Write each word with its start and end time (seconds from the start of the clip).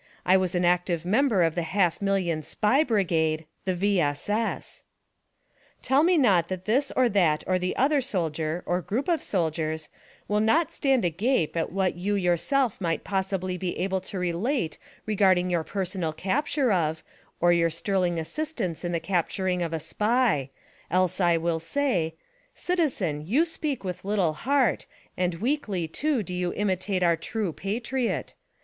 I 0.25 0.35
was 0.35 0.55
an 0.55 0.65
active 0.65 1.05
member 1.05 1.43
of 1.43 1.53
the 1.53 1.61
half 1.61 2.01
million 2.01 2.41
SPY 2.41 2.83
BRIGADE, 2.83 3.45
the 3.65 3.75
V. 3.75 3.99
S. 4.01 4.27
S." 4.29 4.81
Tell 5.83 6.01
me 6.01 6.17
not 6.17 6.47
that 6.47 6.65
this 6.65 6.91
or 6.95 7.07
that 7.09 7.43
or 7.45 7.59
the 7.59 7.75
other 7.77 8.01
soldier, 8.01 8.63
or 8.65 8.81
group 8.81 9.07
of 9.07 9.21
soldiers, 9.21 9.89
will 10.27 10.41
but 10.41 10.71
stand 10.71 11.05
agape 11.05 11.55
at 11.55 11.71
what 11.71 11.97
you 11.97 12.15
yourself 12.15 12.81
might 12.81 13.03
possibly 13.03 13.57
be 13.59 13.75
afcle 13.75 14.03
to 14.07 14.17
relate 14.17 14.79
regarding 15.05 15.51
your 15.51 15.63
personal 15.63 16.13
capture 16.13 16.71
of, 16.71 17.03
or 17.39 17.53
your 17.53 17.69
sterling 17.69 18.17
assis 18.19 18.53
tance 18.53 18.83
in 18.83 18.93
the 18.93 18.99
capturing 18.99 19.61
of 19.61 19.71
a 19.71 19.79
SPY, 19.79 20.49
else 20.89 21.21
I 21.21 21.37
will 21.37 21.59
say: 21.59 22.15
"Citizen, 22.55 23.27
you 23.27 23.45
speak 23.45 23.83
with 23.83 24.03
little 24.03 24.33
heart, 24.33 24.87
and 25.15 25.35
weakly 25.35 25.87
too 25.87 26.23
do 26.23 26.33
you 26.33 26.51
imitate 26.55 27.03
our 27.03 27.15
TRUE 27.15 27.53
PATRIOT. 27.53 28.33